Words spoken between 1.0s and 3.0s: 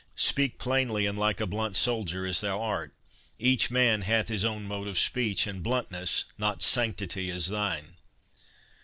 and like a blunt soldier as thou art.